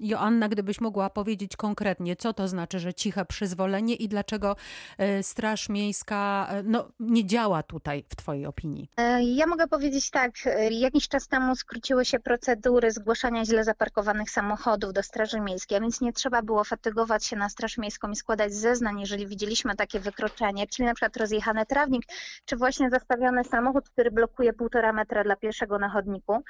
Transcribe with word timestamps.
Joanna, 0.00 0.48
gdybyś 0.48 0.80
mogła 0.80 1.10
powiedzieć 1.10 1.56
konkretnie, 1.56 2.16
co 2.16 2.32
to 2.32 2.48
znaczy, 2.48 2.78
że 2.78 2.94
ciche 2.94 3.24
przyzwolenie 3.24 3.94
i 3.94 4.08
dlaczego 4.08 4.56
e, 4.98 5.22
Straż 5.22 5.68
Miejska 5.68 6.48
e, 6.50 6.62
no, 6.62 6.88
nie 7.00 7.26
działa 7.26 7.62
tutaj, 7.62 8.04
w 8.08 8.16
Twojej 8.16 8.46
opinii? 8.46 8.90
E, 8.96 9.22
ja 9.22 9.46
mogę 9.46 9.68
powiedzieć 9.68 10.10
tak, 10.10 10.32
jakiś 10.70 11.08
czas 11.08 11.28
temu 11.28 11.56
skróciły 11.56 12.04
się 12.04 12.18
procedury 12.20 12.90
zgłaszania 12.90 13.44
źle 13.44 13.64
zaparkowanych 13.64 14.30
samochodów 14.30 14.92
do 14.92 15.02
Straży 15.02 15.40
Miejskiej, 15.40 15.78
a 15.78 15.80
więc 15.80 16.00
nie 16.00 16.12
trzeba 16.12 16.42
było 16.42 16.64
fatygować 16.64 17.24
się 17.24 17.36
na 17.36 17.48
Straż 17.48 17.78
Miejską 17.78 18.10
i 18.10 18.16
składać 18.16 18.54
zeznań, 18.54 19.00
jeżeli 19.00 19.26
widzieliśmy 19.26 19.76
takie 19.76 20.00
wykroczenie, 20.00 20.66
czyli 20.66 20.86
na 20.86 20.94
przykład 20.94 21.16
rozjechany 21.16 21.66
trawnik, 21.66 22.02
czy 22.44 22.56
właśnie 22.56 22.90
zastawiony 22.90 23.44
samochód, 23.44 23.88
który 23.90 24.10
blokuje 24.10 24.52
półtora 24.52 24.92
metra 24.92 25.24
dla 25.24 25.36
pierwszego 25.36 25.78
na 25.78 25.88
chodniku. 25.88 26.42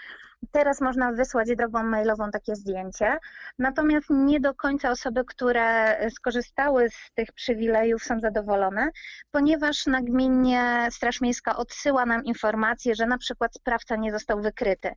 Teraz 0.53 0.81
można 0.81 1.13
wysłać 1.13 1.49
drogą 1.57 1.83
mailową 1.83 2.31
takie 2.31 2.57
zdjęcie. 2.57 3.19
Natomiast 3.59 4.11
nie 4.11 4.41
do 4.41 4.55
końca 4.55 4.91
osoby, 4.91 5.25
które 5.25 5.99
skorzystały 6.11 6.91
z 6.91 7.11
tych 7.15 7.33
przywilejów 7.33 8.03
są 8.03 8.21
zadowolone, 8.21 8.91
ponieważ 9.31 9.87
nagminnie 9.87 10.89
Straż 10.91 11.21
Miejska 11.21 11.57
odsyła 11.57 12.07
nam 12.07 12.25
informację, 12.25 12.95
że 12.95 13.07
na 13.07 13.19
przykład 13.19 13.55
sprawca 13.55 13.97
nie 13.97 14.13
został 14.13 14.41
wykryty. 14.41 14.93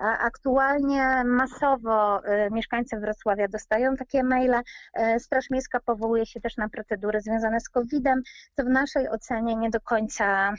Aktualnie 0.00 1.24
masowo 1.24 2.24
y, 2.24 2.50
mieszkańcy 2.50 2.96
Wrocławia 2.96 3.48
dostają 3.48 3.96
takie 3.96 4.22
maile. 4.22 4.54
Y, 4.98 5.20
Straż 5.20 5.50
Miejska 5.50 5.80
powołuje 5.80 6.26
się 6.26 6.40
też 6.40 6.56
na 6.56 6.68
procedury 6.68 7.20
związane 7.20 7.60
z 7.60 7.68
COVID-em, 7.68 8.22
co 8.56 8.64
w 8.64 8.68
naszej 8.68 9.08
ocenie 9.08 9.56
nie 9.56 9.70
do 9.70 9.80
końca 9.80 10.54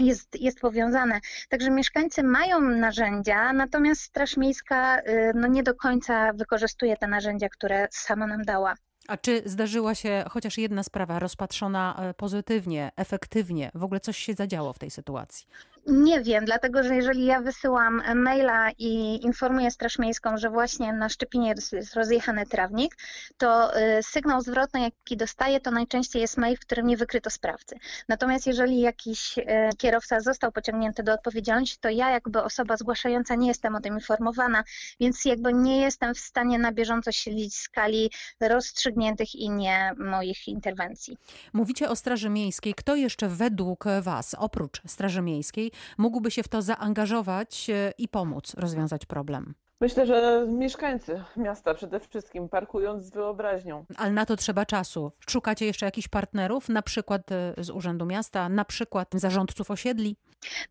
jest, 0.00 0.40
jest 0.40 0.60
powiązane. 0.60 1.20
Także 1.48 1.70
mieszkańcy 1.70 2.22
mają 2.22 2.60
narzędzia, 2.60 3.52
natomiast 3.52 4.02
Straż 4.02 4.36
Miejska 4.36 5.00
y, 5.00 5.32
no, 5.34 5.48
nie 5.48 5.62
do 5.62 5.74
końca 5.74 6.32
wykorzystuje 6.32 6.96
te 6.96 7.06
narzędzia, 7.06 7.48
które 7.48 7.88
sama 7.90 8.26
nam 8.26 8.44
dała. 8.44 8.74
A 9.08 9.16
czy 9.16 9.42
zdarzyła 9.46 9.94
się 9.94 10.24
chociaż 10.30 10.58
jedna 10.58 10.82
sprawa 10.82 11.18
rozpatrzona 11.18 11.96
e, 11.98 12.14
pozytywnie, 12.14 12.90
efektywnie? 12.96 13.70
W 13.74 13.84
ogóle 13.84 14.00
coś 14.00 14.18
się 14.18 14.34
zadziało 14.34 14.72
w 14.72 14.78
tej 14.78 14.90
sytuacji? 14.90 15.46
Nie 15.86 16.20
wiem, 16.20 16.44
dlatego 16.44 16.82
że 16.82 16.96
jeżeli 16.96 17.24
ja 17.24 17.40
wysyłam 17.40 18.02
maila 18.14 18.70
i 18.78 19.20
informuję 19.24 19.70
Straż 19.70 19.98
Miejską, 19.98 20.38
że 20.38 20.50
właśnie 20.50 20.92
na 20.92 21.08
Szczepinie 21.08 21.54
jest 21.72 21.94
rozjechany 21.94 22.46
trawnik, 22.46 22.96
to 23.36 23.78
y, 23.80 24.02
sygnał 24.02 24.40
zwrotny, 24.40 24.80
jaki 24.80 25.16
dostaję, 25.16 25.60
to 25.60 25.70
najczęściej 25.70 26.22
jest 26.22 26.36
mail, 26.36 26.56
w 26.56 26.60
którym 26.60 26.86
nie 26.86 26.96
wykryto 26.96 27.30
sprawcy. 27.30 27.76
Natomiast 28.08 28.46
jeżeli 28.46 28.80
jakiś 28.80 29.38
y, 29.38 29.42
kierowca 29.78 30.20
został 30.20 30.52
pociągnięty 30.52 31.02
do 31.02 31.12
odpowiedzialności, 31.12 31.76
to 31.80 31.88
ja 31.88 32.10
jakby 32.10 32.42
osoba 32.42 32.76
zgłaszająca 32.76 33.34
nie 33.34 33.48
jestem 33.48 33.76
o 33.76 33.80
tym 33.80 33.94
informowana, 33.94 34.64
więc 35.00 35.24
jakby 35.24 35.52
nie 35.52 35.80
jestem 35.80 36.14
w 36.14 36.18
stanie 36.18 36.58
na 36.58 36.72
bieżąco 36.72 37.12
śledzić 37.12 37.56
skali 37.56 38.10
rozstrzygniętych 38.40 39.34
i 39.34 39.50
nie 39.50 39.92
moich 39.98 40.48
interwencji. 40.48 41.16
Mówicie 41.52 41.88
o 41.88 41.96
Straży 41.96 42.30
Miejskiej. 42.30 42.74
Kto 42.74 42.96
jeszcze 42.96 43.28
według 43.28 43.84
Was, 44.02 44.36
oprócz 44.38 44.82
Straży 44.86 45.22
Miejskiej, 45.22 45.73
mógłby 45.98 46.30
się 46.30 46.42
w 46.42 46.48
to 46.48 46.62
zaangażować 46.62 47.70
e, 47.70 47.92
i 47.98 48.08
pomóc 48.08 48.54
rozwiązać 48.54 49.06
problem? 49.06 49.54
Myślę, 49.80 50.06
że 50.06 50.46
mieszkańcy 50.48 51.24
miasta 51.36 51.74
przede 51.74 52.00
wszystkim, 52.00 52.48
parkując 52.48 53.04
z 53.04 53.10
wyobraźnią. 53.10 53.84
Ale 53.96 54.12
na 54.12 54.26
to 54.26 54.36
trzeba 54.36 54.66
czasu. 54.66 55.12
Szukacie 55.30 55.66
jeszcze 55.66 55.86
jakichś 55.86 56.08
partnerów, 56.08 56.68
na 56.68 56.82
przykład 56.82 57.32
e, 57.32 57.54
z 57.58 57.70
Urzędu 57.70 58.06
Miasta, 58.06 58.48
na 58.48 58.64
przykład 58.64 59.08
zarządców 59.14 59.70
osiedli? 59.70 60.16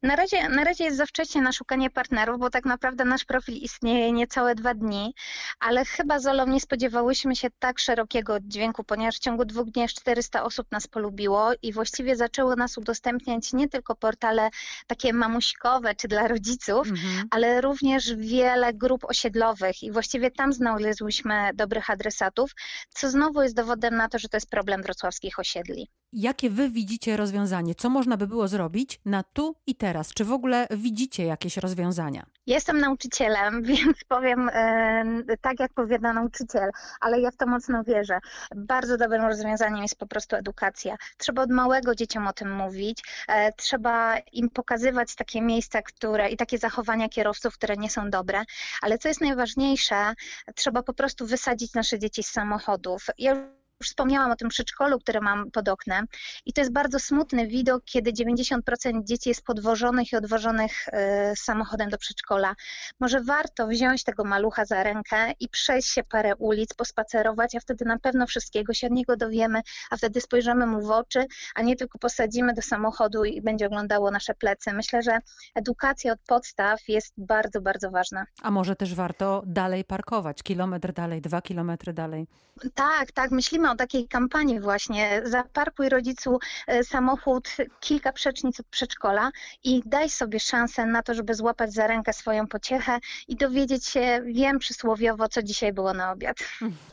Na 0.03 0.15
razie, 0.15 0.49
na 0.49 0.63
razie 0.63 0.83
jest 0.83 0.97
za 0.97 1.05
wcześnie 1.05 1.41
na 1.41 1.51
szukanie 1.51 1.89
partnerów, 1.89 2.39
bo 2.39 2.49
tak 2.49 2.65
naprawdę 2.65 3.05
nasz 3.05 3.25
profil 3.25 3.55
istnieje 3.55 4.11
niecałe 4.11 4.55
dwa 4.55 4.73
dni, 4.73 5.13
ale 5.59 5.85
chyba 5.85 6.19
z 6.19 6.27
Olą 6.27 6.47
nie 6.47 6.59
spodziewałyśmy 6.59 7.35
się 7.35 7.47
tak 7.59 7.79
szerokiego 7.79 8.39
dźwięku, 8.39 8.83
ponieważ 8.83 9.15
w 9.15 9.19
ciągu 9.19 9.45
dwóch 9.45 9.69
dni 9.69 9.87
400 9.87 10.43
osób 10.43 10.71
nas 10.71 10.87
polubiło 10.87 11.51
i 11.61 11.73
właściwie 11.73 12.15
zaczęły 12.15 12.55
nas 12.55 12.77
udostępniać 12.77 13.53
nie 13.53 13.69
tylko 13.69 13.95
portale 13.95 14.49
takie 14.87 15.13
mamuśkowe 15.13 15.95
czy 15.95 16.07
dla 16.07 16.27
rodziców, 16.27 16.87
mhm. 16.87 17.27
ale 17.31 17.61
również 17.61 18.15
wiele 18.15 18.73
grup 18.73 19.05
osiedlowych 19.05 19.83
i 19.83 19.91
właściwie 19.91 20.31
tam 20.31 20.53
znalazłyśmy 20.53 21.49
dobrych 21.53 21.89
adresatów, 21.89 22.51
co 22.89 23.09
znowu 23.09 23.41
jest 23.41 23.55
dowodem 23.55 23.95
na 23.95 24.09
to, 24.09 24.19
że 24.19 24.29
to 24.29 24.37
jest 24.37 24.49
problem 24.49 24.81
wrocławskich 24.83 25.39
osiedli. 25.39 25.89
Jakie 26.13 26.49
wy 26.49 26.69
widzicie 26.69 27.17
rozwiązanie? 27.17 27.75
Co 27.75 27.89
można 27.89 28.17
by 28.17 28.27
było 28.27 28.47
zrobić 28.47 28.99
na 29.05 29.23
tu 29.23 29.55
i 29.67 29.75
teraz? 29.75 30.13
Czy 30.13 30.25
w 30.25 30.31
ogóle 30.31 30.67
widzicie 30.71 31.25
jakieś 31.25 31.57
rozwiązania? 31.57 32.25
Jestem 32.47 32.79
nauczycielem, 32.79 33.63
więc 33.73 33.97
powiem 34.07 34.49
e, 34.53 35.37
tak, 35.41 35.59
jak 35.59 35.73
powiada 35.73 36.13
nauczyciel, 36.13 36.71
ale 36.99 37.21
ja 37.21 37.31
w 37.31 37.37
to 37.37 37.45
mocno 37.45 37.83
wierzę. 37.83 38.19
Bardzo 38.55 38.97
dobrym 38.97 39.21
rozwiązaniem 39.21 39.81
jest 39.81 39.95
po 39.95 40.07
prostu 40.07 40.35
edukacja. 40.35 40.95
Trzeba 41.17 41.41
od 41.41 41.51
małego 41.51 41.95
dzieciom 41.95 42.27
o 42.27 42.33
tym 42.33 42.55
mówić, 42.55 43.03
e, 43.27 43.53
trzeba 43.53 44.17
im 44.17 44.49
pokazywać 44.49 45.15
takie 45.15 45.41
miejsca, 45.41 45.81
które 45.81 46.29
i 46.29 46.37
takie 46.37 46.57
zachowania 46.57 47.09
kierowców, 47.09 47.53
które 47.53 47.77
nie 47.77 47.89
są 47.89 48.09
dobre, 48.09 48.43
ale 48.81 48.97
co 48.97 49.07
jest 49.07 49.21
najważniejsze, 49.21 50.13
trzeba 50.55 50.83
po 50.83 50.93
prostu 50.93 51.25
wysadzić 51.25 51.73
nasze 51.73 51.99
dzieci 51.99 52.23
z 52.23 52.31
samochodów. 52.31 53.05
Ja 53.17 53.62
już 53.83 53.89
wspomniałam 53.89 54.31
o 54.31 54.35
tym 54.35 54.49
przedszkolu, 54.49 54.99
które 54.99 55.21
mam 55.21 55.51
pod 55.51 55.69
oknem 55.69 56.05
i 56.45 56.53
to 56.53 56.61
jest 56.61 56.73
bardzo 56.73 56.99
smutny 56.99 57.47
widok, 57.47 57.83
kiedy 57.85 58.11
90% 58.13 59.03
dzieci 59.03 59.29
jest 59.29 59.43
podwożonych 59.43 60.11
i 60.11 60.15
odwożonych 60.15 60.71
e, 60.87 61.33
samochodem 61.35 61.89
do 61.89 61.97
przedszkola. 61.97 62.55
Może 62.99 63.21
warto 63.21 63.67
wziąć 63.67 64.03
tego 64.03 64.23
malucha 64.23 64.65
za 64.65 64.83
rękę 64.83 65.31
i 65.39 65.49
przejść 65.49 65.89
się 65.89 66.03
parę 66.03 66.35
ulic, 66.35 66.73
pospacerować, 66.73 67.55
a 67.55 67.59
wtedy 67.59 67.85
na 67.85 67.99
pewno 67.99 68.27
wszystkiego 68.27 68.73
się 68.73 68.87
od 68.87 68.93
niego 68.93 69.17
dowiemy, 69.17 69.61
a 69.89 69.97
wtedy 69.97 70.21
spojrzymy 70.21 70.65
mu 70.65 70.81
w 70.81 70.91
oczy, 70.91 71.25
a 71.55 71.61
nie 71.61 71.75
tylko 71.75 71.99
posadzimy 71.99 72.53
do 72.53 72.61
samochodu 72.61 73.23
i 73.23 73.41
będzie 73.41 73.67
oglądało 73.67 74.11
nasze 74.11 74.33
plecy. 74.33 74.73
Myślę, 74.73 75.01
że 75.01 75.19
edukacja 75.55 76.13
od 76.13 76.19
podstaw 76.27 76.79
jest 76.87 77.13
bardzo, 77.17 77.61
bardzo 77.61 77.91
ważna. 77.91 78.25
A 78.41 78.51
może 78.51 78.75
też 78.75 78.95
warto 78.95 79.43
dalej 79.45 79.83
parkować, 79.83 80.43
kilometr 80.43 80.93
dalej, 80.93 81.21
dwa 81.21 81.41
kilometry 81.41 81.93
dalej? 81.93 82.27
Tak, 82.73 83.11
tak, 83.11 83.31
myślimy 83.31 83.71
takiej 83.75 84.07
kampanii 84.07 84.59
właśnie. 84.59 85.21
Zaparkuj 85.25 85.89
rodzicu 85.89 86.39
e, 86.67 86.83
samochód 86.83 87.49
kilka 87.79 88.13
przecznic 88.13 88.59
od 88.59 88.65
przedszkola 88.65 89.31
i 89.63 89.81
daj 89.85 90.09
sobie 90.09 90.39
szansę 90.39 90.85
na 90.85 91.03
to, 91.03 91.13
żeby 91.13 91.33
złapać 91.33 91.73
za 91.73 91.87
rękę 91.87 92.13
swoją 92.13 92.47
pociechę 92.47 92.99
i 93.27 93.35
dowiedzieć 93.35 93.85
się, 93.85 94.21
wiem 94.25 94.59
przysłowiowo, 94.59 95.27
co 95.27 95.43
dzisiaj 95.43 95.73
było 95.73 95.93
na 95.93 96.11
obiad. 96.11 96.37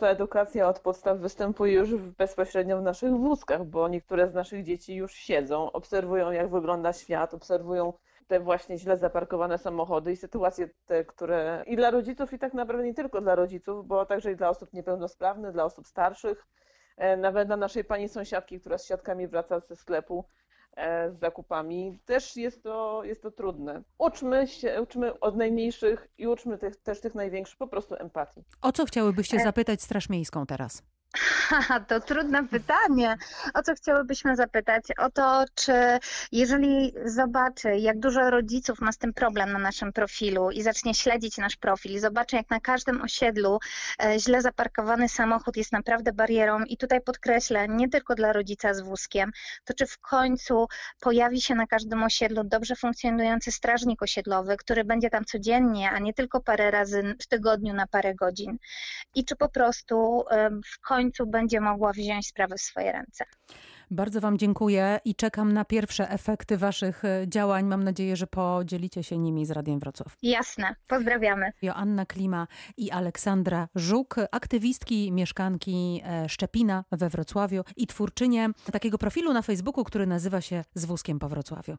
Ta 0.00 0.06
edukacja 0.08 0.68
od 0.68 0.80
podstaw 0.80 1.18
występuje 1.18 1.72
już 1.72 1.94
bezpośrednio 1.94 2.78
w 2.78 2.82
naszych 2.82 3.12
wózkach, 3.12 3.64
bo 3.64 3.88
niektóre 3.88 4.30
z 4.30 4.34
naszych 4.34 4.64
dzieci 4.64 4.94
już 4.94 5.12
siedzą, 5.12 5.72
obserwują 5.72 6.30
jak 6.30 6.50
wygląda 6.50 6.92
świat, 6.92 7.34
obserwują 7.34 7.92
te 8.30 8.41
właśnie 8.41 8.78
źle 8.78 8.98
zaparkowane 8.98 9.58
samochody 9.58 10.12
i 10.12 10.16
sytuacje 10.16 10.68
te, 10.86 11.04
które 11.04 11.64
i 11.66 11.76
dla 11.76 11.91
rodziców, 11.91 12.32
i 12.32 12.38
tak 12.38 12.54
naprawdę 12.54 12.84
nie 12.84 12.94
tylko 12.94 13.20
dla 13.20 13.34
rodziców, 13.34 13.86
bo 13.86 14.06
także 14.06 14.32
i 14.32 14.36
dla 14.36 14.48
osób 14.48 14.72
niepełnosprawnych, 14.72 15.52
dla 15.52 15.64
osób 15.64 15.86
starszych, 15.86 16.47
nawet 17.19 17.49
dla 17.49 17.56
naszej 17.56 17.84
pani 17.84 18.09
sąsiadki, 18.09 18.61
która 18.61 18.78
z 18.78 18.87
siatkami 18.87 19.28
wraca 19.28 19.61
ze 19.61 19.77
sklepu 19.77 20.25
e, 20.77 21.11
z 21.11 21.19
zakupami, 21.19 21.99
też 22.05 22.37
jest 22.37 22.62
to, 22.62 23.05
jest 23.05 23.22
to 23.22 23.31
trudne. 23.31 23.83
Uczmy 23.99 24.47
się, 24.47 24.83
uczmy 24.83 25.21
od 25.21 25.37
najmniejszych 25.37 26.09
i 26.19 26.27
uczmy 26.27 26.59
tych, 26.59 26.77
też 26.77 27.00
tych 27.00 27.15
największych 27.15 27.59
po 27.59 27.69
prostu 27.69 27.94
empatii. 27.94 28.44
O 28.62 28.72
co 28.72 28.84
chciałybyście 28.84 29.37
e, 29.37 29.44
zapytać 29.44 29.83
Straż 29.83 30.09
Miejską 30.09 30.47
teraz? 30.47 30.83
To 31.88 32.00
trudne 32.00 32.48
pytanie. 32.48 33.16
O 33.54 33.62
co 33.62 33.75
chciałybyśmy 33.75 34.37
zapytać? 34.37 34.84
O 34.98 35.10
to, 35.10 35.44
czy 35.54 35.72
jeżeli 36.32 36.94
zobaczy, 37.04 37.76
jak 37.76 37.98
dużo 37.98 38.31
rodziców 38.31 38.81
ma 38.81 38.93
z 38.93 38.98
tym 38.98 39.15
problem 39.15 39.53
na 39.53 39.59
naszym 39.59 39.93
profilu 39.93 40.50
i 40.50 40.62
zacznie 40.62 40.94
śledzić 40.94 41.38
nasz 41.38 41.56
profil 41.56 41.93
i 41.93 41.98
zobaczy, 41.98 42.37
jak 42.37 42.50
na 42.50 42.60
każdym 42.60 43.03
osiedlu 43.03 43.59
e, 44.04 44.19
źle 44.19 44.43
zaparkowany 44.43 45.09
samochód 45.09 45.57
jest 45.57 45.72
naprawdę 45.72 46.12
barierą 46.12 46.65
i 46.65 46.77
tutaj 46.77 47.01
podkreślę, 47.01 47.68
nie 47.68 47.89
tylko 47.89 48.15
dla 48.15 48.33
rodzica 48.33 48.74
z 48.74 48.80
wózkiem, 48.80 49.30
to 49.65 49.74
czy 49.74 49.86
w 49.86 49.98
końcu 49.98 50.66
pojawi 51.01 51.41
się 51.41 51.54
na 51.54 51.66
każdym 51.66 52.03
osiedlu 52.03 52.45
dobrze 52.45 52.77
funkcjonujący 52.77 53.53
strażnik 53.53 54.03
osiedlowy, 54.03 54.57
który 54.57 54.84
będzie 54.84 55.10
tam 55.10 55.24
codziennie, 55.24 55.91
a 55.91 55.98
nie 55.98 56.15
tylko 56.15 56.41
parę 56.41 56.71
razy 56.71 57.16
w 57.22 57.27
tygodniu 57.27 57.74
na 57.74 57.86
parę 57.86 58.15
godzin 58.15 58.59
i 59.15 59.24
czy 59.24 59.36
po 59.36 59.48
prostu 59.48 60.24
w 60.65 60.80
końcu 60.80 60.99
końcu 61.00 61.26
będzie 61.26 61.60
mogła 61.60 61.92
wziąć 61.92 62.26
sprawę 62.26 62.54
w 62.58 62.60
swoje 62.60 62.92
ręce. 62.92 63.24
Bardzo 63.91 64.20
Wam 64.20 64.38
dziękuję 64.38 65.00
i 65.04 65.14
czekam 65.14 65.52
na 65.52 65.64
pierwsze 65.64 66.10
efekty 66.10 66.56
Waszych 66.56 67.04
e, 67.04 67.24
działań. 67.28 67.66
Mam 67.66 67.84
nadzieję, 67.84 68.16
że 68.16 68.26
podzielicie 68.26 69.02
się 69.02 69.18
nimi 69.18 69.47
z 69.47 69.50
Radiem 69.50 69.78
Wrocław. 69.78 70.16
Jasne, 70.22 70.74
pozdrawiamy. 70.86 71.52
Joanna 71.62 72.06
Klima 72.06 72.47
i 72.76 72.91
Aleksandra 72.91 73.68
Żuk, 73.74 74.16
aktywistki, 74.32 75.12
mieszkanki 75.12 76.02
e, 76.04 76.28
Szczepina 76.28 76.84
we 76.92 77.08
Wrocławiu 77.08 77.62
i 77.76 77.86
twórczynie 77.86 78.50
takiego 78.72 78.98
profilu 78.98 79.32
na 79.32 79.42
Facebooku, 79.42 79.84
który 79.84 80.06
nazywa 80.06 80.41
się 80.41 80.64
Z 80.74 80.84
wózkiem 80.84 81.18
po 81.18 81.28
Wrocławiu. 81.28 81.76